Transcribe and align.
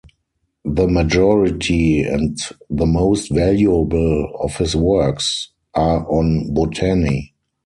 The 0.65 0.87
majority 0.87 2.01
and 2.01 2.35
the 2.71 2.87
most 2.87 3.31
valuable 3.31 4.33
of 4.39 4.55
his 4.57 4.75
works 4.75 5.51
are 5.75 6.11
on 6.11 6.51
botany. 6.55 7.35